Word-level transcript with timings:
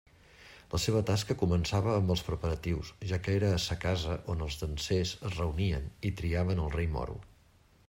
La 0.69 0.77
seua 0.85 1.01
tasca 1.09 1.35
començava 1.41 1.91
amb 1.97 2.13
els 2.13 2.23
preparatius, 2.29 2.89
ja 3.11 3.21
que 3.27 3.37
era 3.41 3.53
a 3.59 3.61
sa 3.67 3.77
casa 3.85 4.17
on 4.35 4.43
els 4.47 4.59
dansers 4.65 5.15
es 5.31 5.39
reunien 5.43 5.89
i 6.11 6.15
triaven 6.23 6.67
el 6.67 6.75
Rei 6.81 6.93
Moro. 6.99 7.21